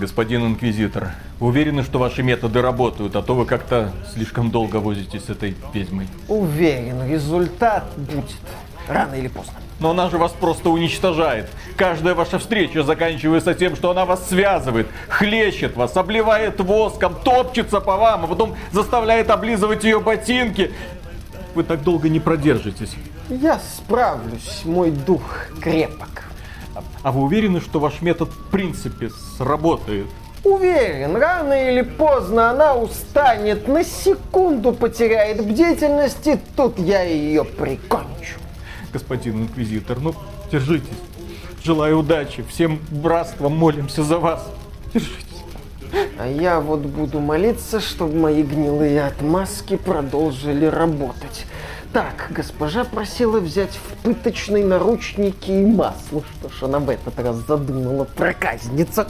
[0.00, 5.28] Господин Инквизитор, уверены, что ваши методы работают, а то вы как-то слишком долго возитесь с
[5.28, 6.08] этой ведьмой?
[6.26, 8.24] Уверен, результат будет.
[8.88, 9.52] Рано или поздно.
[9.78, 11.50] Но она же вас просто уничтожает.
[11.76, 17.98] Каждая ваша встреча заканчивается тем, что она вас связывает, хлещет вас, обливает воском, топчется по
[17.98, 20.70] вам, а потом заставляет облизывать ее ботинки.
[21.54, 22.94] Вы так долго не продержитесь.
[23.28, 26.29] Я справлюсь, мой дух крепок.
[27.02, 30.06] А вы уверены, что ваш метод в принципе сработает?
[30.44, 38.40] Уверен, рано или поздно она устанет, на секунду потеряет бдительность, и тут я ее прикончу
[38.92, 40.00] господин Инквизитор.
[40.00, 40.14] Ну,
[40.50, 40.88] держитесь.
[41.62, 42.44] Желаю удачи.
[42.48, 44.46] Всем братством молимся за вас.
[44.92, 45.26] Держитесь.
[46.18, 51.46] А я вот буду молиться, чтобы мои гнилые отмазки продолжили работать.
[51.92, 56.22] Так, госпожа просила взять в пыточной наручники и масло.
[56.38, 59.08] Что ж она в этот раз задумала, проказница?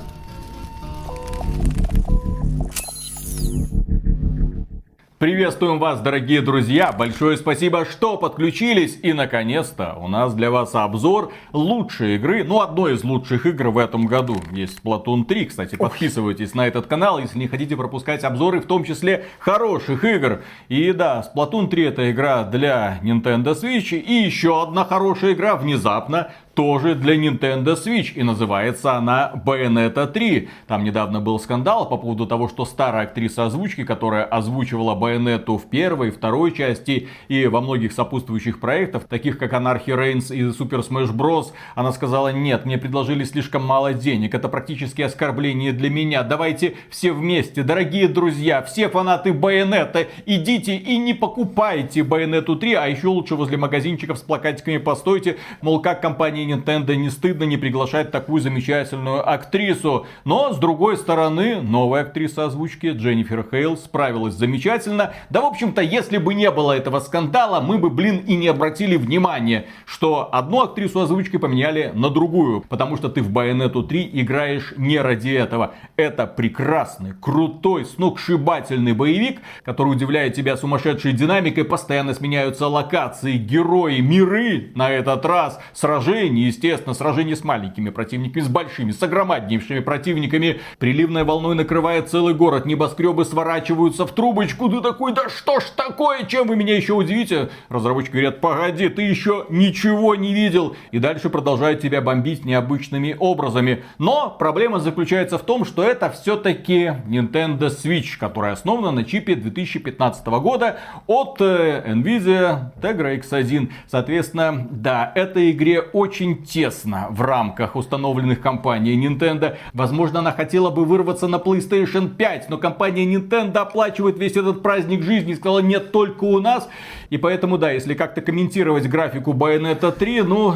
[5.21, 6.93] Приветствуем вас, дорогие друзья!
[6.93, 8.99] Большое спасибо, что подключились.
[9.03, 13.77] И, наконец-то, у нас для вас обзор лучшей игры, ну, одной из лучших игр в
[13.77, 14.37] этом году.
[14.51, 18.83] Есть Splatoon 3, кстати, подписывайтесь на этот канал, если не хотите пропускать обзоры, в том
[18.83, 20.41] числе хороших игр.
[20.71, 23.95] И да, Splatoon 3 это игра для Nintendo Switch.
[24.01, 26.31] И еще одна хорошая игра внезапно
[26.61, 28.13] тоже для Nintendo Switch.
[28.17, 30.51] И называется она Bayonetta 3.
[30.67, 35.71] Там недавно был скандал по поводу того, что старая актриса озвучки, которая озвучивала Bayonetta в
[35.71, 41.17] первой, второй части и во многих сопутствующих проектах, таких как Anarchy Reigns и Super Smash
[41.17, 46.75] Bros., она сказала, нет, мне предложили слишком мало денег, это практически оскорбление для меня, давайте
[46.91, 53.07] все вместе, дорогие друзья, все фанаты Bayonetta, идите и не покупайте Bayonetta 3, а еще
[53.09, 58.41] лучше возле магазинчиков с плакатиками постойте, мол, как компания Nintendo не стыдно не приглашать такую
[58.41, 60.07] замечательную актрису.
[60.25, 65.13] Но, с другой стороны, новая актриса озвучки Дженнифер Хейл справилась замечательно.
[65.31, 68.97] Да, в общем-то, если бы не было этого скандала, мы бы, блин, и не обратили
[68.97, 72.63] внимания, что одну актрису озвучки поменяли на другую.
[72.63, 75.75] Потому что ты в Bayonetta 3 играешь не ради этого.
[75.97, 84.73] Это прекрасный, крутой, сногсшибательный боевик, который удивляет тебя сумасшедшей динамикой, постоянно сменяются локации, герои, миры
[84.75, 90.61] на этот раз, сражения сражений, естественно, сражения с маленькими противниками, с большими, с огромнейшими противниками.
[90.79, 94.69] Приливной волной накрывает целый город, небоскребы сворачиваются в трубочку.
[94.69, 97.51] Ты такой, да что ж такое, чем вы меня еще удивите?
[97.69, 100.77] Разработчики говорят, погоди, ты еще ничего не видел.
[100.93, 103.85] И дальше продолжают тебя бомбить необычными образами.
[103.99, 110.27] Но проблема заключается в том, что это все-таки Nintendo Switch, которая основана на чипе 2015
[110.27, 113.71] года от э, Nvidia Tegra X1.
[113.87, 119.57] Соответственно, да, этой игре очень очень тесно в рамках установленных компанией Nintendo.
[119.73, 125.03] Возможно, она хотела бы вырваться на PlayStation 5, но компания Nintendo оплачивает весь этот праздник
[125.03, 126.69] жизни и сказала, нет, только у нас.
[127.09, 130.53] И поэтому, да, если как-то комментировать графику Bayonetta 3, ну,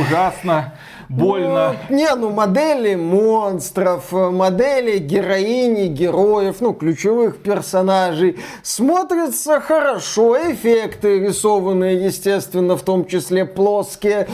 [0.00, 0.74] ужасно
[1.08, 1.76] больно.
[1.88, 12.04] Ну, не, ну модели монстров, модели героини, героев, ну ключевых персонажей смотрятся хорошо, эффекты рисованные,
[12.04, 14.28] естественно, в том числе плоские,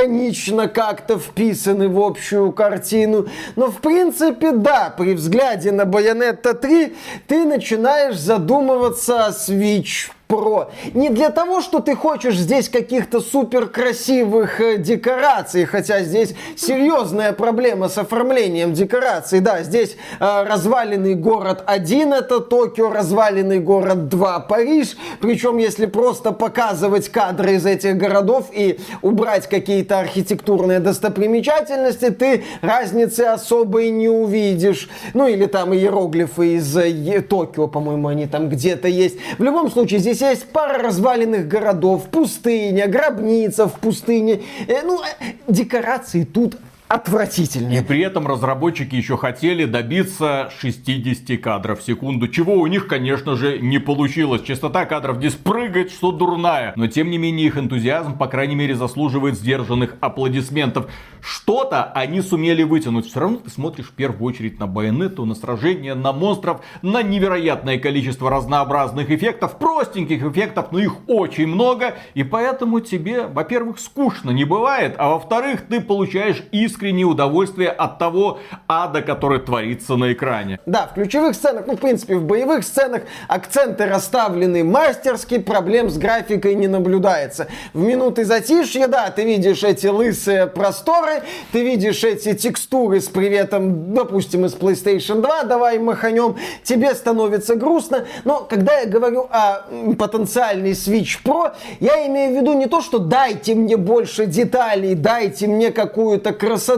[0.00, 3.26] лаконично как-то вписаны в общую картину.
[3.56, 6.96] Но в принципе, да, при взгляде на Bayonetta 3
[7.26, 10.70] ты начинаешь задумываться о Switch Pro.
[10.94, 17.32] Не для того, что ты хочешь здесь каких-то супер красивых э, декораций, хотя здесь серьезная
[17.32, 19.40] проблема с оформлением декораций.
[19.40, 24.96] Да, здесь э, разваленный город 1 это Токио, разваленный город 2 Париж.
[25.20, 33.22] Причем, если просто показывать кадры из этих городов и убрать какие-то архитектурные достопримечательности, ты разницы
[33.22, 34.88] особой не увидишь.
[35.12, 39.16] Ну или там иероглифы из э, Токио, по-моему, они там где-то есть.
[39.36, 44.42] В любом случае, здесь Здесь есть пара разваленных городов, пустыня, гробница в пустыне.
[44.68, 45.06] Э, ну, э,
[45.48, 46.58] декорации тут
[46.90, 47.80] отвратительные.
[47.80, 53.36] И при этом разработчики еще хотели добиться 60 кадров в секунду, чего у них, конечно
[53.36, 54.42] же, не получилось.
[54.42, 56.72] Частота кадров здесь прыгает, что дурная.
[56.74, 60.90] Но, тем не менее, их энтузиазм, по крайней мере, заслуживает сдержанных аплодисментов.
[61.20, 63.06] Что-то они сумели вытянуть.
[63.06, 67.78] Все равно ты смотришь в первую очередь на байонету, на сражения, на монстров, на невероятное
[67.78, 71.94] количество разнообразных эффектов, простеньких эффектов, но их очень много.
[72.14, 77.98] И поэтому тебе, во-первых, скучно не бывает, а во-вторых, ты получаешь искренне искреннее удовольствие от
[77.98, 80.58] того ада, который творится на экране.
[80.64, 85.98] Да, в ключевых сценах, ну, в принципе, в боевых сценах акценты расставлены мастерски, проблем с
[85.98, 87.48] графикой не наблюдается.
[87.74, 91.22] В минуты затишья, да, ты видишь эти лысые просторы,
[91.52, 98.06] ты видишь эти текстуры с приветом, допустим, из PlayStation 2, давай маханем, тебе становится грустно,
[98.24, 99.66] но когда я говорю о
[99.98, 105.46] потенциальной Switch Pro, я имею в виду не то, что дайте мне больше деталей, дайте
[105.46, 106.69] мне какую-то красоту.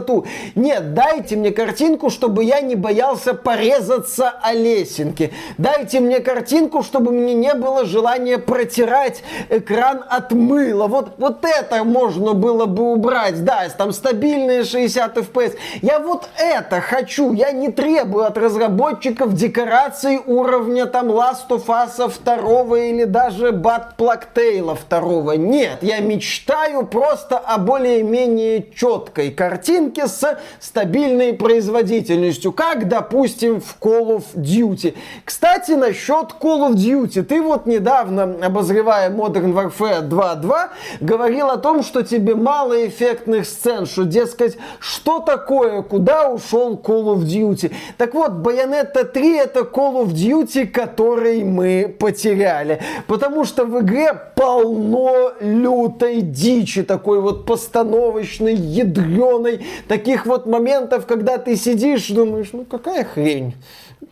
[0.55, 5.31] Нет, дайте мне картинку, чтобы я не боялся порезаться о лесенке.
[5.57, 10.87] Дайте мне картинку, чтобы мне не было желания протирать экран от мыла.
[10.87, 13.43] Вот, вот это можно было бы убрать.
[13.43, 15.55] Да, там стабильные 60 FPS.
[15.81, 17.33] Я вот это хочу.
[17.33, 23.95] Я не требую от разработчиков декораций уровня там Last of Us 2 или даже Bad
[23.97, 25.35] Plug Tale 2.
[25.35, 34.17] Нет, я мечтаю просто о более-менее четкой картинке с стабильной производительностью, как, допустим, в Call
[34.17, 34.95] of Duty.
[35.25, 37.23] Кстати, насчет Call of Duty.
[37.23, 40.69] Ты вот недавно, обозревая Modern Warfare 2.2,
[41.01, 47.15] говорил о том, что тебе мало эффектных сцен, что, дескать, что такое, куда ушел Call
[47.15, 47.71] of Duty.
[47.97, 52.81] Так вот, Bayonetta 3 это Call of Duty, который мы потеряли.
[53.07, 61.37] Потому что в игре полно лютой дичи, такой вот постановочной, ядреной, таких вот моментов, когда
[61.37, 63.55] ты сидишь, думаешь, ну какая хрень.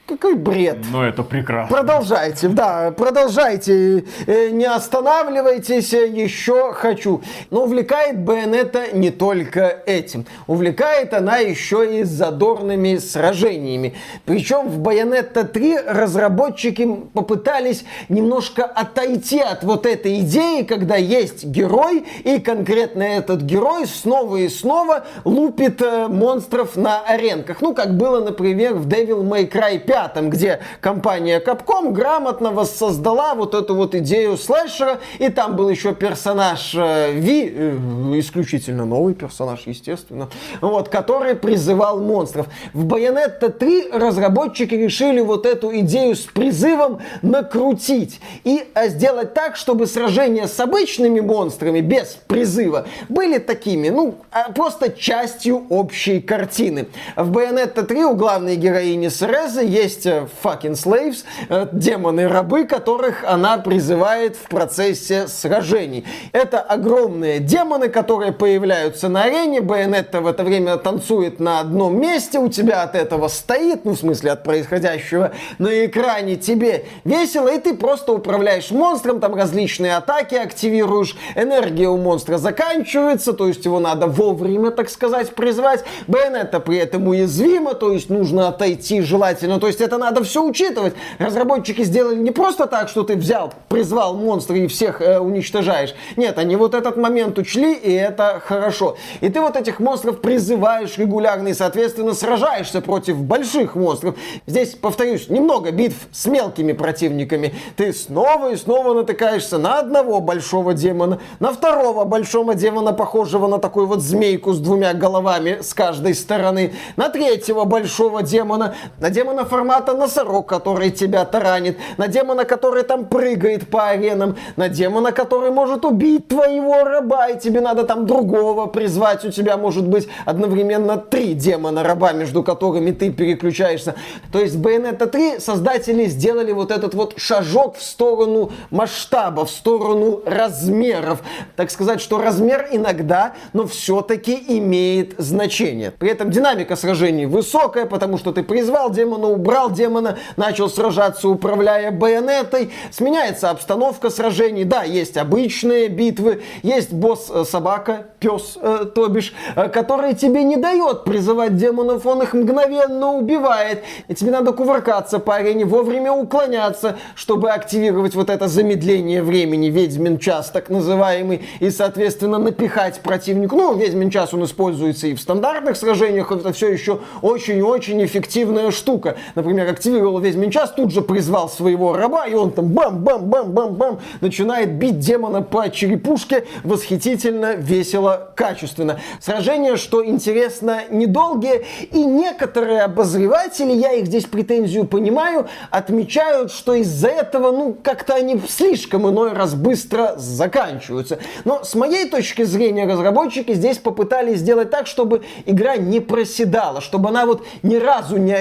[0.07, 0.77] Какой бред.
[0.91, 1.75] Ну, это прекрасно.
[1.75, 4.05] Продолжайте, да, продолжайте.
[4.27, 7.21] Э, не останавливайтесь, еще хочу.
[7.49, 10.25] Но увлекает Байонета не только этим.
[10.47, 13.95] Увлекает она еще и задорными сражениями.
[14.25, 22.05] Причем в Байонета 3 разработчики попытались немножко отойти от вот этой идеи, когда есть герой,
[22.23, 27.61] и конкретно этот герой снова и снова лупит э, монстров на аренках.
[27.61, 33.53] Ну, как было, например, в Devil May Cry 5, где компания Capcom грамотно воссоздала вот
[33.53, 39.61] эту вот идею слэшера, и там был еще персонаж э, Ви, э, исключительно новый персонаж,
[39.65, 40.29] естественно,
[40.61, 42.47] вот, который призывал монстров.
[42.73, 49.55] В Bayonetta 3 разработчики решили вот эту идею с призывом накрутить и э, сделать так,
[49.55, 56.87] чтобы сражения с обычными монстрами без призыва были такими, ну, а, просто частью общей картины.
[57.15, 63.57] В Bayonetta 3 у главной героини Серезы есть э, fucking slaves, э, демоны-рабы, которых она
[63.57, 66.05] призывает в процессе сражений.
[66.31, 72.39] Это огромные демоны, которые появляются на арене, Байонетта в это время танцует на одном месте,
[72.39, 77.59] у тебя от этого стоит, ну в смысле от происходящего на экране, тебе весело, и
[77.59, 83.79] ты просто управляешь монстром, там различные атаки активируешь, энергия у монстра заканчивается, то есть его
[83.79, 85.83] надо вовремя, так сказать, призвать.
[86.07, 90.93] Байонетта при этом уязвима, то есть нужно отойти желательно, то есть это надо все учитывать.
[91.19, 95.93] Разработчики сделали не просто так, что ты взял, призвал монстра и всех э, уничтожаешь.
[96.15, 98.97] Нет, они вот этот момент учли, и это хорошо.
[99.21, 104.15] И ты вот этих монстров призываешь регулярно и, соответственно, сражаешься против больших монстров.
[104.47, 107.53] Здесь, повторюсь, немного битв с мелкими противниками.
[107.75, 113.57] Ты снова и снова натыкаешься на одного большого демона, на второго большого демона, похожего на
[113.59, 119.40] такую вот змейку с двумя головами с каждой стороны, на третьего большого демона, на демона
[119.45, 125.51] формата носорог, который тебя таранит, на демона, который там прыгает по аренам, на демона, который
[125.51, 129.25] может убить твоего раба, и тебе надо там другого призвать.
[129.25, 133.95] У тебя может быть одновременно три демона-раба, между которыми ты переключаешься.
[134.31, 140.21] То есть Bayonetta 3 создатели сделали вот этот вот шажок в сторону масштаба, в сторону
[140.25, 141.21] размеров.
[141.55, 145.91] Так сказать, что размер иногда, но все-таки имеет значение.
[145.91, 151.91] При этом динамика сражений высокая, потому что ты призвал демона, убрал демона, начал сражаться, управляя
[151.91, 152.71] байонетой.
[152.91, 154.63] Сменяется обстановка сражений.
[154.63, 161.03] Да, есть обычные битвы, есть босс-собака, пес, э, то бишь, э, который тебе не дает
[161.03, 163.83] призывать демонов, он их мгновенно убивает.
[164.07, 170.19] И тебе надо кувыркаться по арене, вовремя уклоняться, чтобы активировать вот это замедление времени, ведьмин
[170.19, 173.55] час так называемый, и, соответственно, напихать противнику.
[173.55, 179.17] Ну, ведьмин час он используется и в стандартных сражениях, это все еще очень-очень эффективная штука.
[179.35, 184.99] Например, активировал ведьмин час, тут же призвал своего раба, и он там бам-бам-бам-бам-бам начинает бить
[184.99, 188.99] демона по черепушке восхитительно, весело, качественно.
[189.19, 197.07] Сражение, что интересно, недолгие, и некоторые обозреватели, я их здесь претензию понимаю, отмечают, что из-за
[197.07, 201.19] этого, ну, как-то они слишком иной раз быстро заканчиваются.
[201.45, 207.09] Но с моей точки зрения, разработчики здесь попытались сделать так, чтобы игра не проседала, чтобы
[207.09, 208.33] она вот ни разу не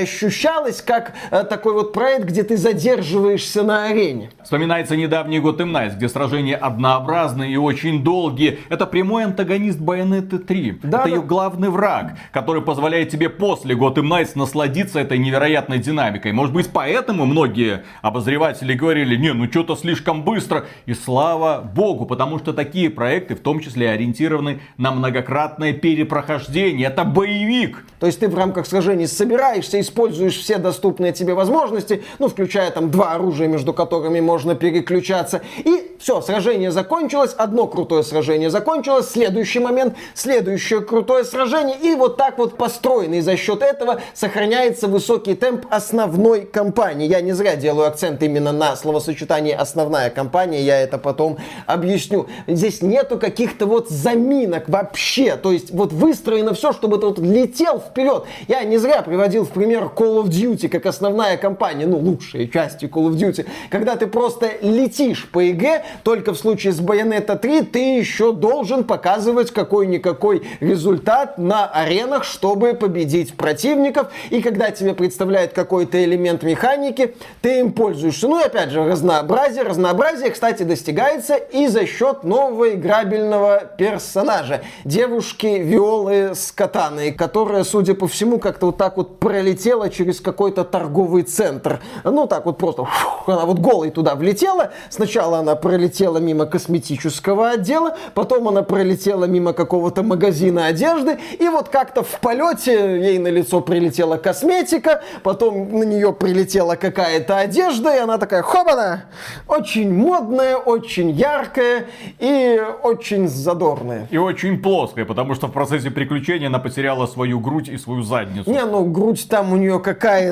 [0.70, 4.30] ощущалась как э, такой вот проект, где ты задерживаешься на арене.
[4.42, 8.58] Вспоминается недавний Gotham Knights, где сражения однообразные и очень долгие.
[8.68, 10.80] Это прямой антагонист Bayonetta 3.
[10.82, 11.16] Да, Это да.
[11.16, 16.32] ее главный враг, который позволяет тебе после Gotham Knights насладиться этой невероятной динамикой.
[16.32, 20.64] Может быть, поэтому многие обозреватели говорили, не, ну что-то слишком быстро.
[20.86, 26.88] И слава богу, потому что такие проекты в том числе ориентированы на многократное перепрохождение.
[26.88, 27.84] Это боевик.
[27.98, 32.90] То есть ты в рамках сражений собираешься, используешь все доступные тебе возможности, ну, включая там
[32.90, 35.42] два оружия, между которыми можно переключаться.
[35.58, 41.76] И все, сражение закончилось, одно крутое сражение закончилось, следующий момент, следующее крутое сражение.
[41.78, 47.06] И вот так вот построенный за счет этого сохраняется высокий темп основной кампании.
[47.06, 52.26] Я не зря делаю акцент именно на словосочетании основная кампания, я это потом объясню.
[52.46, 57.78] Здесь нету каких-то вот заминок вообще, то есть вот выстроено все, чтобы ты вот летел
[57.78, 58.24] вперед.
[58.48, 62.86] Я не зря приводил в пример Call of Duty как основная кампания, ну лучшие части
[62.86, 67.62] Call of Duty, когда ты просто летишь по игре, только в случае с Bayonetta 3
[67.62, 74.08] ты еще должен показывать какой-никакой результат на аренах, чтобы победить противников.
[74.30, 78.28] И когда тебе представляют какой-то элемент механики, ты им пользуешься.
[78.28, 79.62] Ну и опять же, разнообразие.
[79.62, 84.62] Разнообразие, кстати, достигается и за счет нового играбельного персонажа.
[84.84, 90.64] Девушки Виолы с катаной, которая, судя по всему, как-то вот так вот пролетела через какой-то
[90.64, 91.80] торговый центр.
[92.02, 94.70] Ну так вот просто, фух, она вот голой туда влетела.
[94.88, 101.68] Сначала она пролетела мимо косметического отдела, потом она пролетела мимо какого-то магазина одежды, и вот
[101.68, 107.98] как-то в полете ей на лицо прилетела косметика, потом на нее прилетела какая-то одежда, и
[107.98, 109.04] она такая, хобана,
[109.46, 111.84] очень модная, очень яркая
[112.18, 114.08] и очень задорная.
[114.10, 118.50] И очень плоская, потому что в процессе приключения она потеряла свою грудь и свою задницу.
[118.50, 119.78] Не, ну грудь там у нее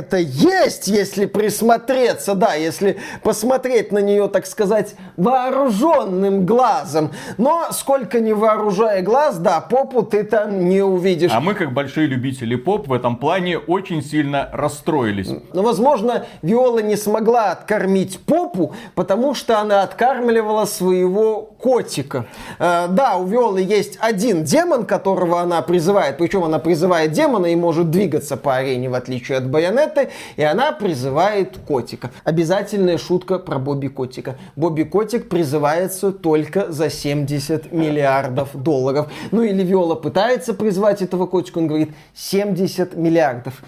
[0.02, 7.12] какая-то есть, если присмотреться, да, если посмотреть на нее, так сказать, вооруженным глазом.
[7.36, 11.32] Но сколько не вооружая глаз, да, попу ты там не увидишь.
[11.34, 15.28] А мы, как большие любители поп, в этом плане очень сильно расстроились.
[15.52, 22.26] Но, возможно, Виола не смогла откормить попу, потому что она откармливала своего котика.
[22.58, 27.56] Э, да, у Виолы есть один демон, которого она призывает, причем она призывает демона и
[27.56, 32.10] может двигаться по арене, в отличие от Байонеты, и она призывает котика.
[32.24, 34.36] Обязательная шутка про Бобби Котика.
[34.56, 39.08] Бобби Котик призывается только за 70 миллиардов долларов.
[39.30, 43.62] Ну или Виола пытается призвать этого котика, он говорит 70 миллиардов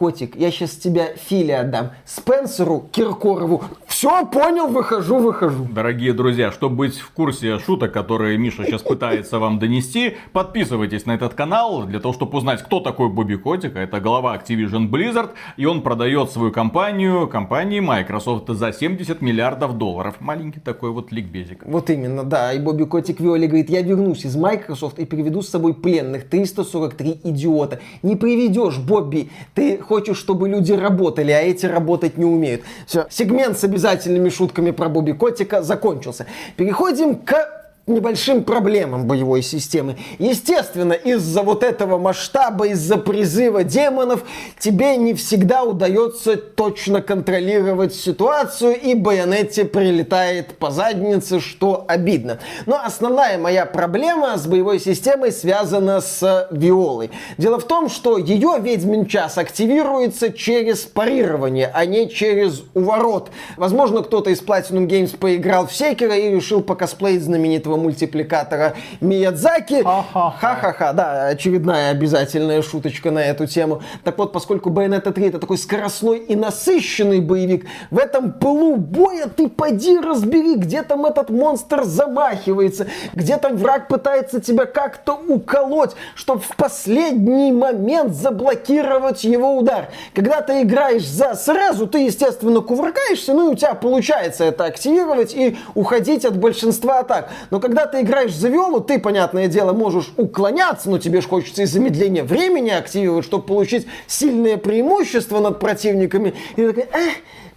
[0.00, 1.90] котик, я сейчас тебя Филе отдам.
[2.06, 3.62] Спенсеру Киркорову.
[3.86, 5.66] Все, понял, выхожу, выхожу.
[5.70, 11.12] Дорогие друзья, чтобы быть в курсе шуток, которые Миша сейчас пытается вам донести, подписывайтесь на
[11.12, 13.76] этот канал, для того, чтобы узнать, кто такой Бобби Котик.
[13.76, 20.14] Это глава Activision Blizzard, и он продает свою компанию, компании Microsoft, за 70 миллиардов долларов.
[20.20, 21.64] Маленький такой вот ликбезик.
[21.66, 22.54] Вот именно, да.
[22.54, 27.20] И Бобби Котик Виоли говорит, я вернусь из Microsoft и приведу с собой пленных 343
[27.24, 27.80] идиота.
[28.02, 32.62] Не приведешь, Бобби, ты хочешь, чтобы люди работали, а эти работать не умеют.
[32.86, 36.26] Все, сегмент с обязательными шутками про Бобби Котика закончился.
[36.56, 39.96] Переходим к небольшим проблемам боевой системы.
[40.18, 44.22] Естественно, из-за вот этого масштаба, из-за призыва демонов,
[44.58, 52.38] тебе не всегда удается точно контролировать ситуацию, и Байонетте прилетает по заднице, что обидно.
[52.66, 57.10] Но основная моя проблема с боевой системой связана с Виолой.
[57.38, 63.30] Дело в том, что ее ведьмин час активируется через парирование, а не через уворот.
[63.56, 69.82] Возможно, кто-то из Platinum Games поиграл в Секера и решил покосплеить знаменитого мультипликатора Миядзаки.
[69.82, 73.82] Ха-ха-ха, да, очередная обязательная шуточка на эту тему.
[74.04, 79.26] Так вот, поскольку Bayonetta 3 это такой скоростной и насыщенный боевик, в этом пылу боя
[79.26, 85.92] ты поди разбери, где там этот монстр замахивается, где там враг пытается тебя как-то уколоть,
[86.14, 89.88] чтобы в последний момент заблокировать его удар.
[90.14, 95.34] Когда ты играешь за сразу, ты, естественно, кувыркаешься, ну и у тебя получается это активировать
[95.34, 97.30] и уходить от большинства атак.
[97.50, 101.62] Но Когда ты играешь за Виолу, ты, понятное дело, можешь уклоняться, но тебе же хочется
[101.62, 106.34] и замедление времени активировать, чтобы получить сильное преимущество над противниками.
[106.56, 107.12] И ты такой,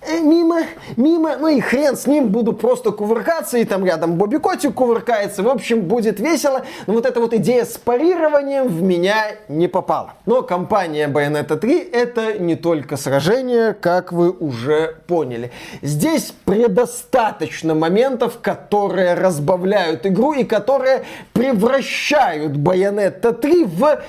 [0.06, 0.64] Э, мимо,
[0.98, 5.44] мимо, ну и хрен с ним, буду просто кувыркаться, и там рядом Бобби Котик кувыркается,
[5.44, 10.16] в общем, будет весело, но вот эта вот идея с парированием в меня не попала.
[10.26, 15.52] Но компания Bayonetta 3 это не только сражение, как вы уже поняли.
[15.82, 24.02] Здесь предостаточно моментов, которые разбавляют игру и которые превращают Bayonetta 3 в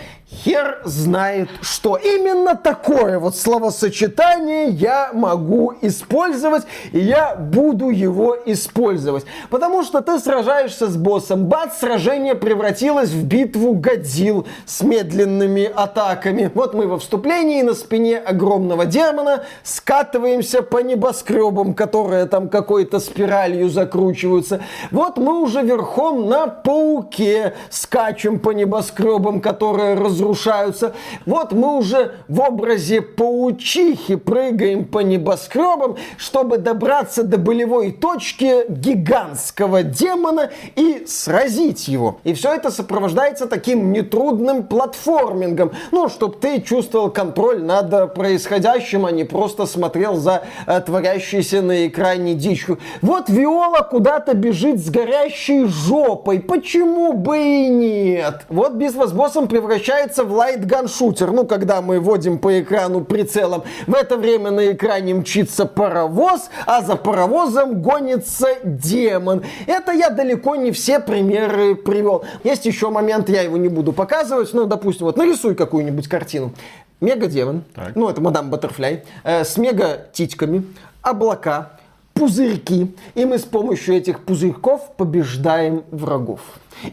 [0.43, 1.97] Хер знает что.
[1.97, 9.25] Именно такое вот словосочетание я могу использовать, и я буду его использовать.
[9.51, 11.47] Потому что ты сражаешься с боссом.
[11.47, 16.51] Бац, сражение превратилось в битву Годзилл с медленными атаками.
[16.55, 23.69] Вот мы во вступлении на спине огромного демона скатываемся по небоскребам, которые там какой-то спиралью
[23.69, 24.61] закручиваются.
[24.91, 30.95] Вот мы уже верхом на пауке скачем по небоскребам, которые разрушаются разрушаются.
[31.27, 39.83] Вот мы уже в образе паучихи прыгаем по небоскребам, чтобы добраться до болевой точки гигантского
[39.83, 42.19] демона и сразить его.
[42.25, 45.73] И все это сопровождается таким нетрудным платформингом.
[45.91, 51.87] Ну, чтобы ты чувствовал контроль над происходящим, а не просто смотрел за э, творящейся на
[51.87, 52.79] экране дичью.
[53.03, 56.41] Вот Виола куда-то бежит с горящей жопой.
[56.41, 58.43] Почему бы и нет?
[58.49, 61.33] Вот битва боссом превращается превращается в лайтган-шутер.
[61.33, 63.65] Ну, когда мы водим по экрану прицелом.
[63.87, 69.43] В это время на экране мчится паровоз, а за паровозом гонится демон.
[69.67, 72.25] Это я далеко не все примеры привел.
[72.45, 74.53] Есть еще момент, я его не буду показывать.
[74.53, 76.53] Ну, допустим, вот нарисуй какую-нибудь картину.
[77.01, 80.65] Мега-демон, ну, это мадам Баттерфляй, э, с мега-титьками,
[81.03, 81.73] облака,
[82.15, 82.95] пузырьки.
[83.15, 86.41] И мы с помощью этих пузырьков побеждаем врагов.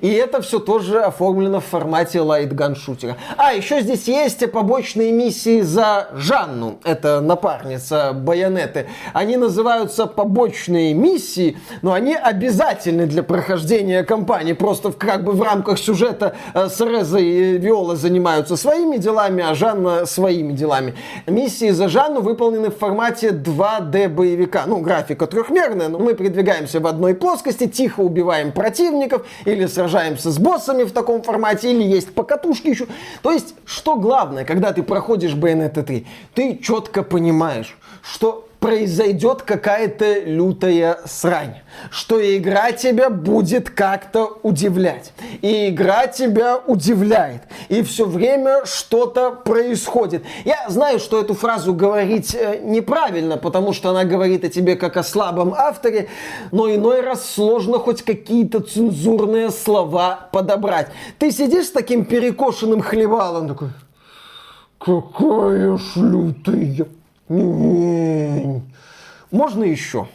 [0.01, 3.17] И это все тоже оформлено в формате лайтган шутера.
[3.37, 6.79] А, еще здесь есть побочные миссии за Жанну.
[6.83, 8.87] Это напарница Байонеты.
[9.13, 14.53] Они называются побочные миссии, но они обязательны для прохождения кампании.
[14.53, 19.53] Просто в, как бы в рамках сюжета э, Среза и Виола занимаются своими делами, а
[19.53, 20.95] Жанна своими делами.
[21.27, 24.63] Миссии за Жанну выполнены в формате 2D боевика.
[24.65, 30.37] Ну, графика трехмерная, но мы передвигаемся в одной плоскости, тихо убиваем противников или сражаемся с
[30.37, 32.87] боссами в таком формате, или есть покатушки еще.
[33.23, 40.19] То есть, что главное, когда ты проходишь Bayonetta 3, ты четко понимаешь, что произойдет какая-то
[40.19, 41.55] лютая срань,
[41.89, 45.13] что игра тебя будет как-то удивлять.
[45.41, 47.41] И игра тебя удивляет.
[47.69, 50.23] И все время что-то происходит.
[50.45, 54.95] Я знаю, что эту фразу говорить э, неправильно, потому что она говорит о тебе как
[54.95, 56.07] о слабом авторе,
[56.51, 60.89] но иной раз сложно хоть какие-то цензурные слова подобрать.
[61.17, 63.69] Ты сидишь с таким перекошенным хлебалом, такой,
[64.77, 66.85] какая ж лютая
[69.31, 70.07] можно еще.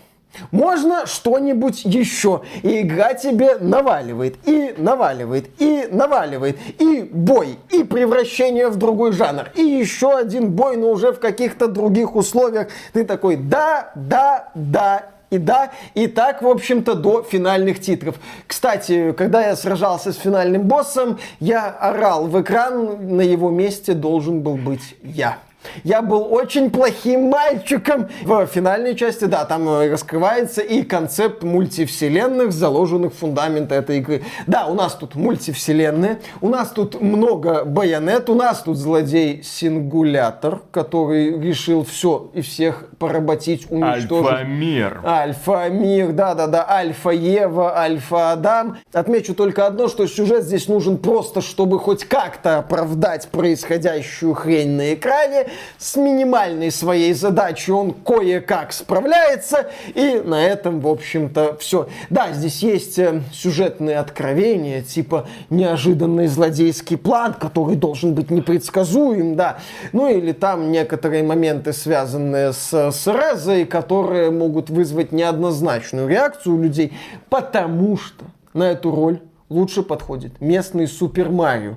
[0.50, 2.42] Можно что-нибудь еще.
[2.62, 6.58] И игра тебе наваливает, и наваливает, и наваливает.
[6.78, 9.48] И бой, и превращение в другой жанр.
[9.54, 12.68] И еще один бой, но уже в каких-то других условиях.
[12.92, 18.16] Ты такой, да, да, да, и да, и так, в общем-то, до финальных титров.
[18.46, 24.40] Кстати, когда я сражался с финальным боссом, я орал в экран, на его месте должен
[24.40, 25.38] был быть я.
[25.84, 28.08] Я был очень плохим мальчиком.
[28.22, 34.22] В финальной части, да, там э, раскрывается и концепт мультивселенных, заложенных в фундамент этой игры.
[34.46, 40.62] Да, у нас тут мультивселенные, у нас тут много байонет, у нас тут злодей Сингулятор,
[40.70, 44.32] который решил все и всех поработить, уничтожить.
[44.32, 45.00] Альфа-мир.
[45.04, 48.78] Альфа-мир, да-да-да, Альфа-Ева, Альфа-Адам.
[48.92, 54.94] Отмечу только одно, что сюжет здесь нужен просто, чтобы хоть как-то оправдать происходящую хрень на
[54.94, 55.48] экране
[55.78, 61.88] с минимальной своей задачей он кое-как справляется, и на этом, в общем-то, все.
[62.10, 69.58] Да, здесь есть э, сюжетные откровения, типа неожиданный злодейский план, который должен быть непредсказуем, да.
[69.92, 76.62] Ну или там некоторые моменты, связанные с, с Резой, которые могут вызвать неоднозначную реакцию у
[76.62, 76.92] людей,
[77.28, 81.76] потому что на эту роль лучше подходит местный Супер Марио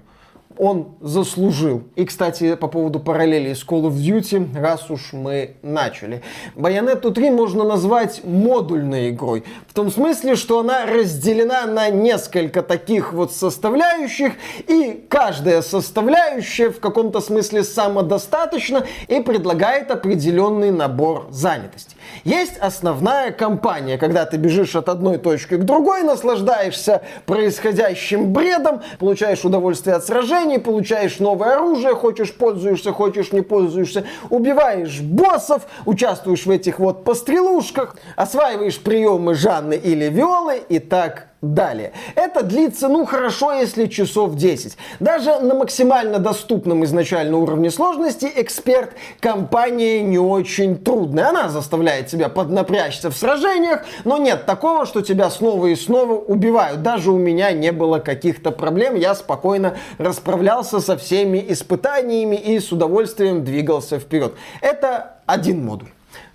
[0.59, 1.83] он заслужил.
[1.95, 6.21] И, кстати, по поводу параллелей с Call of Duty, раз уж мы начали.
[6.55, 9.45] Bayonetta 3 можно назвать модульной игрой.
[9.67, 14.33] В том смысле, что она разделена на несколько таких вот составляющих,
[14.67, 21.95] и каждая составляющая в каком-то смысле самодостаточна и предлагает определенный набор занятости.
[22.23, 29.45] Есть основная кампания, когда ты бежишь от одной точки к другой, наслаждаешься происходящим бредом, получаешь
[29.45, 36.51] удовольствие от сражений, получаешь новое оружие, хочешь пользуешься, хочешь не пользуешься, убиваешь боссов, участвуешь в
[36.51, 41.93] этих вот пострелушках, осваиваешь приемы Жанны или Виолы и так далее.
[42.15, 44.77] Это длится, ну, хорошо, если часов 10.
[44.99, 51.29] Даже на максимально доступном изначально уровне сложности эксперт компании не очень трудная.
[51.29, 56.81] Она заставляет тебя поднапрячься в сражениях, но нет такого, что тебя снова и снова убивают.
[56.81, 62.71] Даже у меня не было каких-то проблем, я спокойно расправлялся со всеми испытаниями и с
[62.71, 64.33] удовольствием двигался вперед.
[64.61, 65.89] Это один модуль.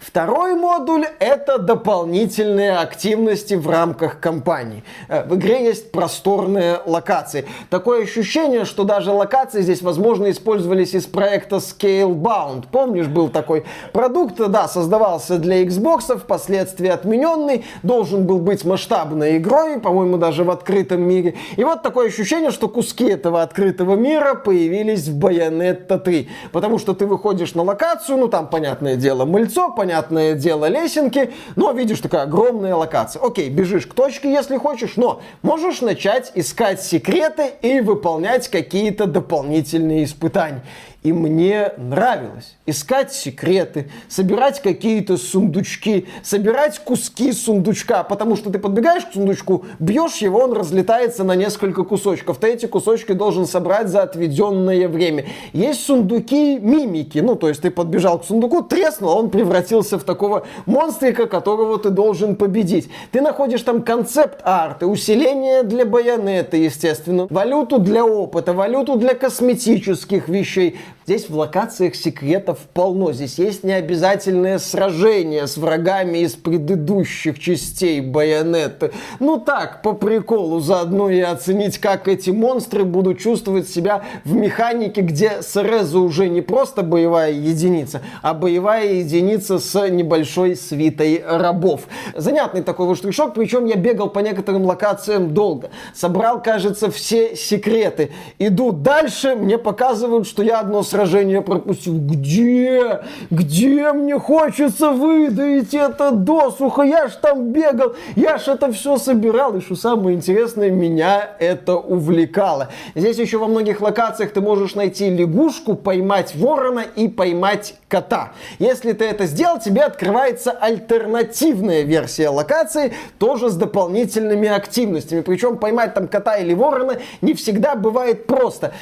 [0.06, 4.84] Второй модуль— это дополнительные активности в рамках кампании.
[5.08, 7.46] Э, в игре есть просторные локации.
[7.70, 12.66] Такое ощущение, что даже локации здесь, возможно, использовались из проекта Scalebound.
[12.70, 13.64] Помнишь, был такой
[13.94, 20.50] продукт, да, создавался для Xbox, впоследствии отмененный, должен был быть масштабной игрой, по-моему, даже в
[20.50, 21.34] открытом мире.
[21.56, 26.28] И вот такое ощущение, что куски этого открытого мира появились в Bayonetta 3.
[26.52, 31.32] Потому что ты выходишь на локацию, ну там, понятное дело, мыльцо, понятно, понятное дело, лесенки,
[31.54, 33.22] но видишь такая огромная локация.
[33.22, 40.04] Окей, бежишь к точке, если хочешь, но можешь начать искать секреты и выполнять какие-то дополнительные
[40.04, 40.62] испытания.
[41.04, 49.04] И мне нравилось искать секреты, собирать какие-то сундучки, собирать куски сундучка, потому что ты подбегаешь
[49.04, 52.38] к сундучку, бьешь его, он разлетается на несколько кусочков.
[52.38, 55.26] Ты эти кусочки должен собрать за отведенное время.
[55.52, 60.46] Есть сундуки мимики, ну то есть ты подбежал к сундуку, треснул, он превратился в такого
[60.64, 62.88] монстрика, которого ты должен победить.
[63.12, 70.30] Ты находишь там концепт арты, усиление для байонета, естественно, валюту для опыта, валюту для косметических
[70.30, 73.12] вещей, Здесь в локациях секретов полно.
[73.12, 78.90] Здесь есть необязательное сражение с врагами из предыдущих частей Байонетты.
[79.20, 85.02] Ну так, по приколу, заодно и оценить, как эти монстры будут чувствовать себя в механике,
[85.02, 91.82] где Среза уже не просто боевая единица, а боевая единица с небольшой свитой рабов.
[92.14, 95.68] Занятный такой вот штришок, причем я бегал по некоторым локациям долго.
[95.94, 98.10] Собрал, кажется, все секреты.
[98.38, 101.98] Иду дальше, мне показывают, что я одно сражение пропустил.
[101.98, 103.00] Где?
[103.28, 106.82] Где мне хочется выдавить это досуха?
[106.82, 109.56] Я ж там бегал, я ж это все собирал.
[109.56, 112.68] И что самое интересное, меня это увлекало.
[112.94, 118.32] Здесь еще во многих локациях ты можешь найти лягушку, поймать ворона и поймать кота.
[118.60, 125.22] Если ты это сделал, тебе открывается альтернативная версия локации, тоже с дополнительными активностями.
[125.22, 128.72] Причем поймать там кота или ворона не всегда бывает просто.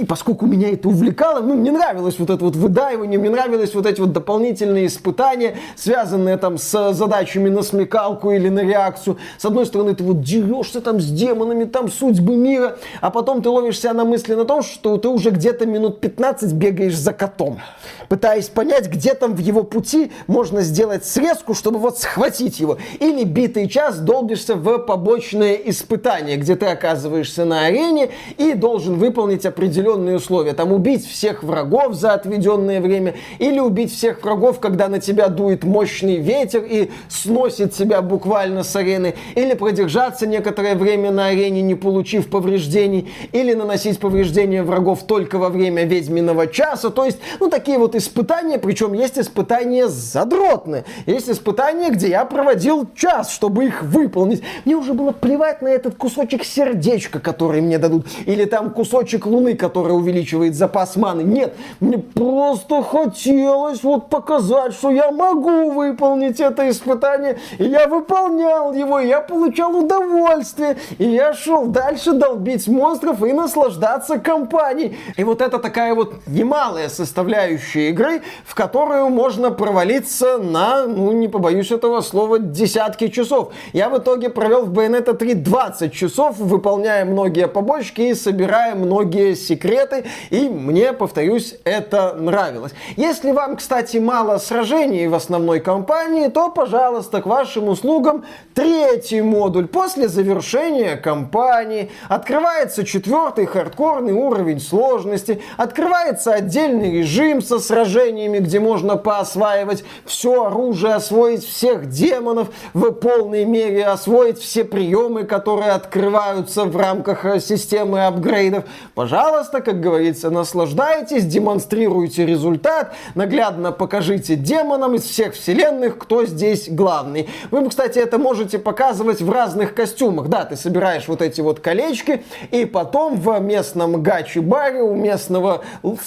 [0.00, 3.86] И поскольку меня это увлекало, ну, мне нравилось вот это вот выдаивание, мне нравились вот
[3.86, 9.18] эти вот дополнительные испытания, связанные там с задачами на смекалку или на реакцию.
[9.38, 13.48] С одной стороны, ты вот дерешься там с демонами, там судьбы мира, а потом ты
[13.50, 17.60] ловишь себя на мысли на том, что ты уже где-то минут 15 бегаешь за котом,
[18.08, 22.78] пытаясь понять, где там в его пути можно сделать срезку, чтобы вот схватить его.
[22.98, 29.44] Или битый час долбишься в побочное испытание, где ты оказываешься на арене и должен выполнить
[29.44, 30.54] определенные условия.
[30.54, 35.64] Там убить всех врагов за отведенное время, или убить всех врагов, когда на тебя дует
[35.64, 41.74] мощный ветер и сносит тебя буквально с арены, или продержаться некоторое время на арене, не
[41.74, 46.90] получив повреждений, или наносить повреждения врагов только во время ведьминого часа.
[46.90, 50.84] То есть, ну, такие вот испытания, причем есть испытания задротные.
[51.06, 54.42] Есть испытания, где я проводил час, чтобы их выполнить.
[54.64, 59.54] Мне уже было плевать на этот кусочек сердечка, который мне дадут, или там кусочек луны,
[59.54, 61.24] который увеличивает запас маны.
[61.40, 67.38] Нет, мне просто хотелось вот показать, что я могу выполнить это испытание.
[67.56, 70.76] И я выполнял его, и я получал удовольствие.
[70.98, 74.98] И я шел дальше долбить монстров и наслаждаться компанией.
[75.16, 81.28] И вот это такая вот немалая составляющая игры, в которую можно провалиться на, ну не
[81.28, 83.52] побоюсь этого слова, десятки часов.
[83.72, 89.34] Я в итоге провел в Bayonetta 3 20 часов, выполняя многие побочки и собирая многие
[89.34, 90.04] секреты.
[90.28, 92.72] И мне, повторюсь, повторюсь, это нравилось.
[92.96, 99.68] Если вам, кстати, мало сражений в основной кампании, то, пожалуйста, к вашим услугам третий модуль.
[99.68, 108.96] После завершения кампании открывается четвертый хардкорный уровень сложности, открывается отдельный режим со сражениями, где можно
[108.96, 116.76] поосваивать все оружие, освоить всех демонов в полной мере, освоить все приемы, которые открываются в
[116.76, 118.64] рамках системы апгрейдов.
[118.94, 126.68] Пожалуйста, как говорится, наслаждайтесь садитесь, демонстрируйте результат, наглядно покажите демонам из всех вселенных, кто здесь
[126.68, 127.28] главный.
[127.50, 130.28] Вы, кстати, это можете показывать в разных костюмах.
[130.28, 135.62] Да, ты собираешь вот эти вот колечки, и потом в местном гачи-баре у местного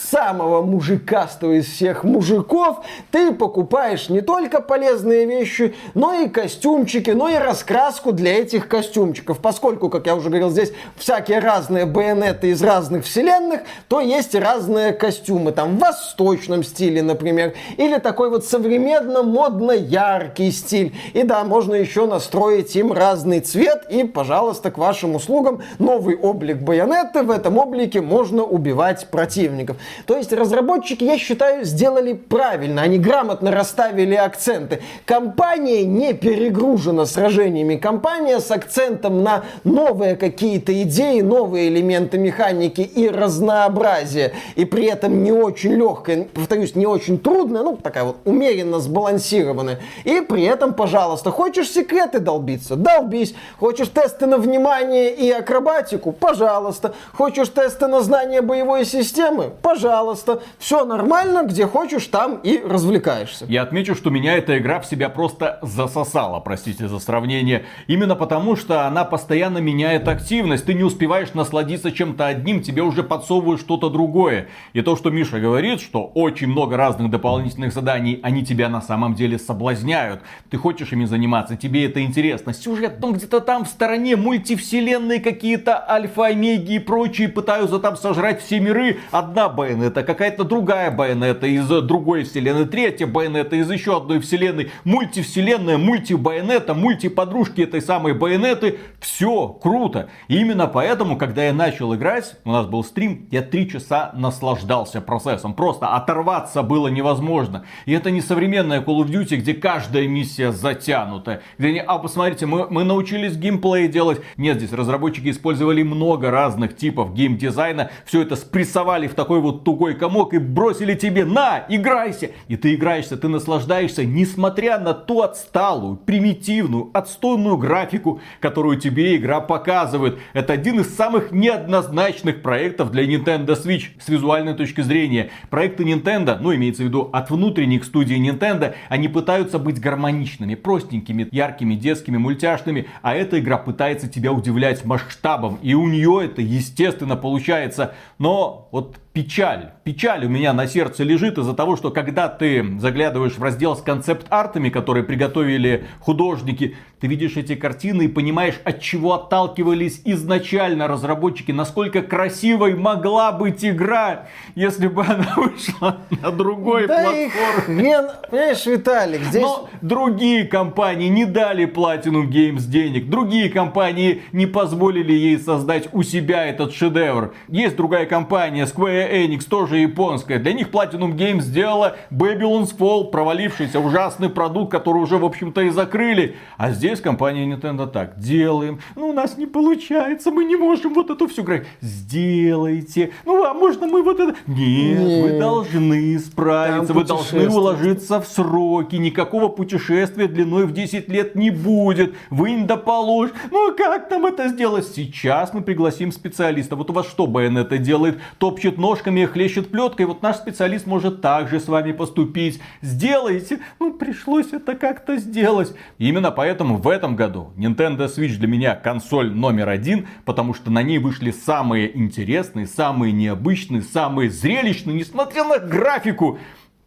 [0.10, 7.30] самого мужикастого из всех мужиков ты покупаешь не только полезные вещи, но и костюмчики, но
[7.30, 9.40] и раскраску для этих костюмчиков.
[9.40, 14.94] Поскольку, как я уже говорил, здесь всякие разные байонеты из разных вселенных, то есть разные
[15.04, 15.52] костюмы.
[15.52, 20.96] Там в восточном стиле, например, или такой вот современно модно яркий стиль.
[21.12, 26.60] И да, можно еще настроить им разный цвет, и, пожалуйста, к вашим услугам новый облик
[26.60, 27.24] байонеты.
[27.24, 29.76] В этом облике можно убивать противников.
[30.06, 32.82] То есть разработчики, я считаю, сделали правильно.
[32.84, 34.80] Они грамотно расставили акценты.
[35.04, 37.76] Компания не перегружена сражениями.
[37.76, 44.32] Компания с акцентом на новые какие-то идеи, новые элементы механики и разнообразие.
[44.56, 49.80] И при этом не очень легкая, повторюсь, не очень трудная, ну, такая вот умеренно сбалансированная.
[50.04, 52.76] И при этом, пожалуйста, хочешь секреты долбиться?
[52.76, 53.36] Долбись.
[53.60, 56.12] Хочешь тесты на внимание и акробатику?
[56.12, 56.94] Пожалуйста.
[57.14, 59.52] Хочешь тесты на знание боевой системы?
[59.62, 60.42] Пожалуйста.
[60.58, 63.46] Все нормально, где хочешь, там и развлекаешься.
[63.48, 67.66] Я отмечу, что меня эта игра в себя просто засосала, простите за сравнение.
[67.88, 70.66] Именно потому, что она постоянно меняет активность.
[70.66, 74.48] Ты не успеваешь насладиться чем-то одним, тебе уже подсовывают что-то другое.
[74.74, 79.14] И то, что Миша говорит, что очень много разных дополнительных заданий, они тебя на самом
[79.14, 80.22] деле соблазняют.
[80.50, 82.54] Ты хочешь ими заниматься, тебе это интересно.
[82.54, 88.60] Сюжет, ну где-то там в стороне мультивселенные какие-то альфа-омеги и прочие пытаются там сожрать все
[88.60, 88.98] миры.
[89.12, 95.78] Одна байонета, какая-то другая байонета из другой вселенной, третья байонета из еще одной вселенной, мультивселенная,
[95.78, 98.80] мультибайонета, мультиподружки этой самой байонеты.
[99.00, 100.10] Все круто.
[100.30, 104.63] И именно поэтому, когда я начал играть, у нас был стрим, я три часа наслаждался
[105.02, 105.54] процессом.
[105.54, 107.66] Просто оторваться было невозможно.
[107.86, 111.42] И это не современная Call of Duty, где каждая миссия затянута.
[111.58, 114.22] Где они, а посмотрите, мы, мы научились геймплей делать.
[114.38, 117.92] Нет, здесь разработчики использовали много разных типов геймдизайна.
[118.06, 122.32] Все это спрессовали в такой вот тугой комок и бросили тебе на, играйся.
[122.48, 129.40] И ты играешься, ты наслаждаешься, несмотря на ту отсталую, примитивную, отстойную графику, которую тебе игра
[129.42, 130.20] показывает.
[130.34, 135.30] Это один из самых неоднозначных проектов для Nintendo Switch с визуальной точки зрения.
[135.50, 141.28] Проекты Nintendo, ну имеется в виду от внутренних студий Nintendo, они пытаются быть гармоничными, простенькими,
[141.32, 147.16] яркими, детскими, мультяшными, а эта игра пытается тебя удивлять масштабом, и у нее это естественно
[147.16, 147.94] получается.
[148.20, 149.70] Но вот печаль.
[149.84, 153.82] Печаль у меня на сердце лежит из-за того, что когда ты заглядываешь в раздел с
[153.82, 161.52] концепт-артами, которые приготовили художники, ты видишь эти картины и понимаешь, от чего отталкивались изначально разработчики,
[161.52, 167.30] насколько красивой могла быть игра, если бы она вышла на другой да платформе.
[167.66, 169.44] Хрен, понимаешь, Виталик, здесь...
[169.44, 176.02] Но другие компании не дали Platinum Games денег, другие компании не позволили ей создать у
[176.04, 177.34] себя этот шедевр.
[177.50, 180.40] Есть другая компания, Square Enix, тоже японская.
[180.40, 185.70] Для них Platinum Games сделала Babylon's Fall, провалившийся ужасный продукт, который уже, в общем-то, и
[185.70, 186.36] закрыли.
[186.58, 188.80] А здесь компания Nintendo так, делаем.
[188.96, 191.66] Ну, у нас не получается, мы не можем вот эту всю играть.
[191.82, 193.12] Сделайте.
[193.26, 194.36] Ну, а можно мы вот это...
[194.48, 195.24] Нет, Нет.
[195.24, 198.96] вы должны справиться, вы должны уложиться в сроки.
[198.96, 202.16] Никакого путешествия длиной в 10 лет не будет.
[202.30, 203.32] Вы не доположь.
[203.52, 204.88] Ну, а как нам это сделать?
[204.88, 206.76] Сейчас мы пригласим специалиста.
[206.76, 208.20] Вот у вас что это делает?
[208.38, 212.62] Топчет нож ножками хлещет плеткой, вот наш специалист может также с вами поступить.
[212.82, 213.60] Сделайте.
[213.80, 215.74] Ну, пришлось это как-то сделать.
[215.98, 220.84] Именно поэтому в этом году Nintendo Switch для меня консоль номер один, потому что на
[220.84, 226.38] ней вышли самые интересные, самые необычные, самые зрелищные, несмотря на графику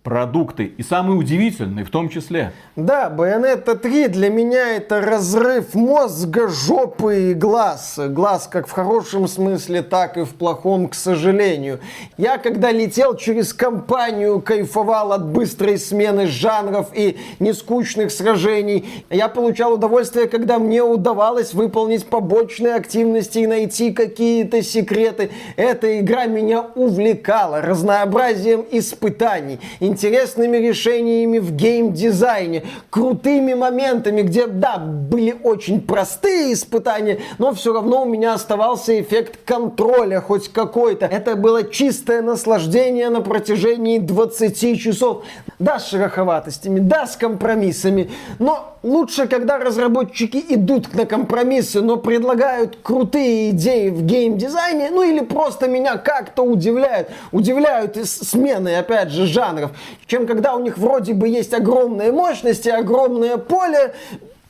[0.07, 0.66] продукты.
[0.66, 2.53] И самые удивительные в том числе.
[2.77, 7.99] Да, Bayonetta 3 для меня это разрыв мозга, жопы и глаз.
[8.11, 11.81] Глаз как в хорошем смысле, так и в плохом, к сожалению.
[12.19, 19.05] Я когда летел через компанию, кайфовал от быстрой смены жанров и нескучных сражений.
[19.11, 25.31] Я получал удовольствие, когда мне удавалось выполнить побочные активности и найти какие-то секреты.
[25.57, 29.59] Эта игра меня увлекала разнообразием испытаний
[29.97, 38.03] интересными решениями в геймдизайне, крутыми моментами, где, да, были очень простые испытания, но все равно
[38.03, 41.07] у меня оставался эффект контроля хоть какой-то.
[41.07, 45.25] Это было чистое наслаждение на протяжении 20 часов.
[45.59, 52.77] Да, с шероховатостями, да, с компромиссами, но лучше, когда разработчики идут на компромиссы, но предлагают
[52.83, 59.71] крутые идеи в геймдизайне, ну или просто меня как-то удивляют, удивляют смены, опять же, жанров,
[60.07, 63.94] чем когда у них вроде бы есть огромные мощности, огромное поле,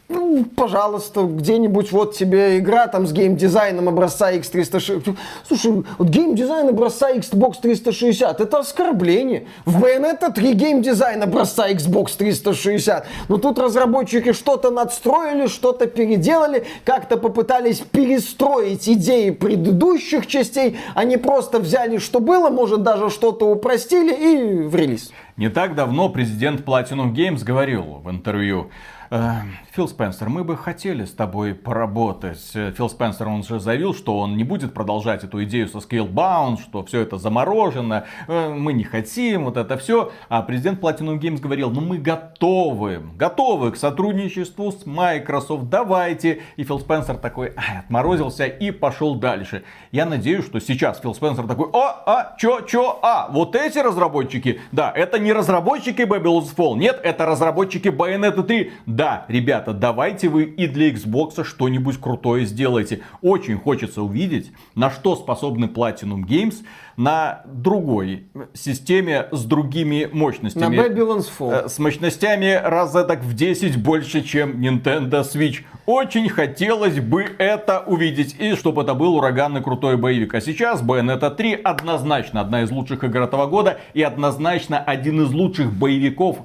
[0.09, 5.17] ну, пожалуйста, где-нибудь вот тебе игра там с геймдизайном образца X360.
[5.49, 9.47] Слушай, вот геймдизайн образца Xbox 360 это оскорбление.
[9.65, 13.05] В Bayonetta 3 геймдизайн образца Xbox 360.
[13.29, 20.77] Но тут разработчики что-то надстроили, что-то переделали, как-то попытались перестроить идеи предыдущих частей.
[20.95, 25.11] Они просто взяли, что было, может даже что-то упростили и в релиз.
[25.37, 28.71] Не так давно президент Platinum Games говорил в интервью,
[29.11, 29.43] Э,
[29.77, 32.41] Фил Спенсер, мы бы хотели с тобой поработать.
[32.55, 36.63] Э, Фил Спенсер, он же заявил, что он не будет продолжать эту идею со Scalebound,
[36.63, 40.13] что все это заморожено, э, мы не хотим, вот это все.
[40.31, 46.41] А президент Platinum Games говорил, ну мы готовы, готовы к сотрудничеству с Microsoft, давайте.
[46.57, 49.63] И Фил Спенсер такой отморозился и пошел дальше.
[49.93, 54.59] Я надеюсь, что сейчас Фил Спенсер такой, а, а, чё, чё, а, вот эти разработчики,
[54.73, 59.27] да, это не разработчики Babylon's Fall, нет, это разработчики Bayonetta 3, да,
[59.67, 63.01] ребята, давайте вы и для Xbox что-нибудь крутое сделайте.
[63.23, 66.57] Очень хочется увидеть, на что способны Platinum Games
[66.97, 70.77] на другой системе с другими мощностями.
[70.77, 71.67] На Babylon's Fall.
[71.67, 75.63] Э, с мощностями раз так в 10 больше, чем Nintendo Switch.
[75.85, 78.37] Очень хотелось бы это увидеть.
[78.39, 80.35] И чтобы это был ураганный крутой боевик.
[80.35, 83.79] А сейчас Bayonetta 3 однозначно одна из лучших игр этого года.
[83.95, 86.39] И однозначно один из лучших боевиков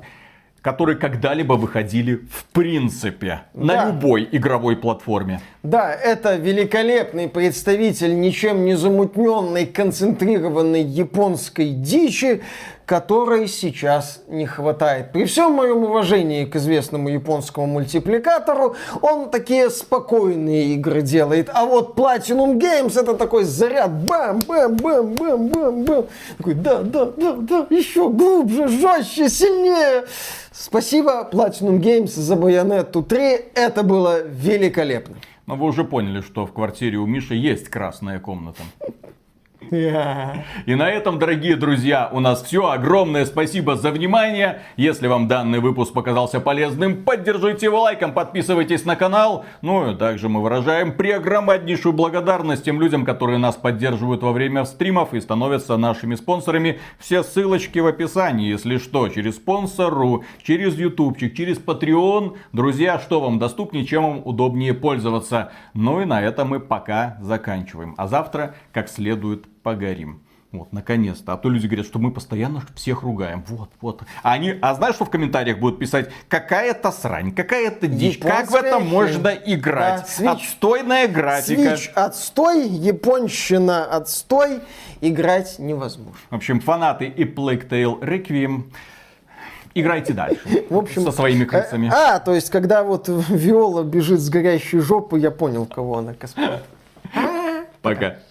[0.62, 3.64] которые когда-либо выходили в принципе да.
[3.64, 5.42] на любой игровой платформе.
[5.64, 12.42] Да, это великолепный представитель ничем не замутненной, концентрированной японской дичи,
[12.92, 15.14] которой сейчас не хватает.
[15.14, 21.50] При всем моем уважении к известному японскому мультипликатору, он такие спокойные игры делает.
[21.54, 26.08] А вот Platinum Games это такой заряд бам-бам-бам-бам-бам-бам.
[26.38, 30.04] Такой, да, да, да, да, еще глубже, жестче, сильнее.
[30.52, 33.52] Спасибо Platinum Games за Bayonetta 3.
[33.56, 35.16] Это было великолепно.
[35.48, 38.64] Но вы уже поняли, что в квартире у Миши есть красная комната.
[39.72, 42.70] И на этом, дорогие друзья, у нас все.
[42.70, 44.64] Огромное спасибо за внимание.
[44.76, 49.46] Если вам данный выпуск показался полезным, поддержите его лайком, подписывайтесь на канал.
[49.62, 55.14] Ну и также мы выражаем преогромаднейшую благодарность тем людям, которые нас поддерживают во время стримов
[55.14, 56.82] и становятся нашими спонсорами.
[57.00, 62.36] Все ссылочки в описании, если что, через спонсору, через ютубчик, через Patreon.
[62.52, 65.54] Друзья, что вам доступнее, чем вам удобнее пользоваться.
[65.74, 67.96] Ну и на этом мы пока заканчиваем.
[67.98, 70.22] А завтра, как следует, погорим.
[70.52, 71.32] Вот, наконец-то.
[71.32, 73.46] А то люди говорят, что мы постоянно всех ругаем.
[73.48, 74.04] Вот, вот.
[74.22, 76.10] А, они, а знаешь, что в комментариях будут писать?
[76.28, 78.18] Какая-то срань, какая-то дичь.
[78.18, 80.14] Японская как в это можно играть?
[80.20, 81.62] Да, Отстойная графика.
[81.62, 84.60] Switch отстой, японщина отстой.
[85.00, 86.18] Играть невозможно.
[86.30, 88.66] В общем, фанаты и Plague Tale Requiem
[89.74, 90.66] играйте дальше.
[90.70, 91.90] В общем, со своими крысами.
[91.94, 96.64] А, то есть, когда вот Виола бежит с горящей жопы, я понял, кого она косплеит.
[97.82, 98.18] Пока.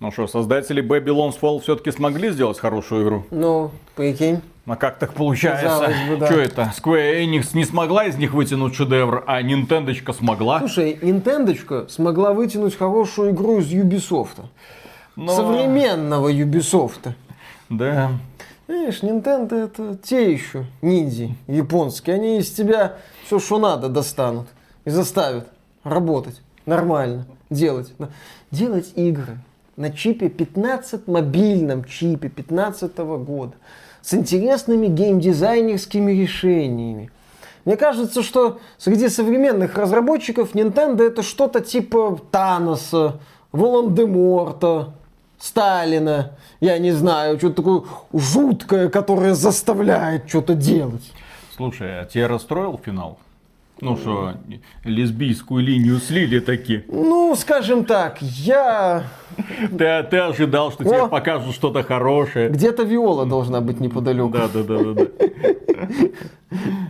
[0.00, 3.26] Ну что, создатели Babylon's Fall все-таки смогли сделать хорошую игру?
[3.32, 4.40] Ну, прикинь.
[4.64, 5.92] А как так получается?
[6.08, 6.26] Бы, да.
[6.26, 6.72] Что это?
[6.76, 10.60] Square Enix не смогла из них вытянуть шедевр, а Nintendo смогла?
[10.60, 14.44] Слушай, Nintendo смогла вытянуть хорошую игру из Ubisoft.
[15.16, 15.34] Но...
[15.34, 17.12] Современного Ubisoft.
[17.68, 18.12] Да.
[18.68, 22.16] Видишь, Nintendo это те еще ниндзи японские.
[22.16, 24.46] Они из тебя все, что надо, достанут
[24.84, 25.48] и заставят
[25.82, 27.92] работать нормально, делать.
[28.52, 29.38] Делать игры
[29.78, 33.54] на чипе 15, мобильном чипе 15 года,
[34.02, 37.10] с интересными геймдизайнерскими решениями.
[37.64, 43.20] Мне кажется, что среди современных разработчиков Nintendo это что-то типа Таноса,
[43.52, 44.94] Волан-де-Морта,
[45.38, 51.12] Сталина, я не знаю, что-то такое жуткое, которое заставляет что-то делать.
[51.56, 53.18] Слушай, а тебя расстроил финал?
[53.80, 54.34] Ну что,
[54.84, 56.84] лесбийскую линию слили таки?
[56.88, 59.04] Ну, скажем так, я...
[59.36, 60.86] Ты, ты ожидал, что О!
[60.86, 62.48] тебе покажут что-то хорошее.
[62.48, 64.30] Где-то Виола должна быть неподалеку.
[64.30, 64.92] Да, да, да, да.
[64.94, 65.06] да.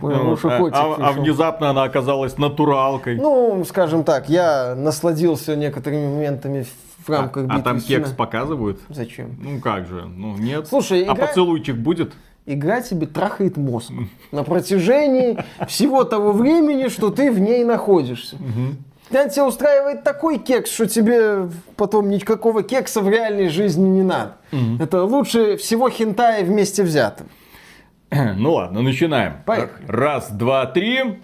[0.01, 0.39] Вот.
[0.45, 1.23] А, а- а пришел.
[1.23, 3.17] внезапно она оказалась натуралкой.
[3.17, 6.65] Ну, скажем так, я насладился некоторыми моментами
[7.05, 8.79] в рамках а, битвы а там кекс показывают?
[8.89, 9.37] Зачем?
[9.41, 10.67] Ну как же, ну нет.
[10.67, 12.13] Слушай, а игра- поцелуйчик будет?
[12.51, 13.91] Игра тебе трахает мозг
[14.31, 18.37] на протяжении всего того времени, что ты в ней находишься.
[19.07, 24.37] Когда тебя устраивает такой кекс, что тебе потом никакого кекса в реальной жизни не надо.
[24.79, 27.27] Это лучше всего хентая вместе взятым.
[28.37, 29.43] Ну ладно, начинаем.
[29.45, 29.85] Поехали.
[29.87, 31.21] Раз, два, три.